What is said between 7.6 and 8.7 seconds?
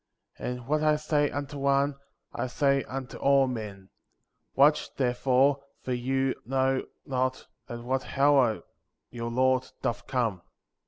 at what hour